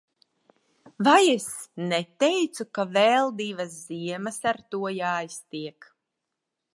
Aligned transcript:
Vai 1.07 1.19
es 1.33 1.45
neteicu, 1.91 2.67
ka 2.79 2.87
vēl 2.95 3.29
divas 3.41 3.75
ziemas 3.91 4.43
ar 4.53 4.59
to 4.73 4.81
jāiztiek. 4.97 5.91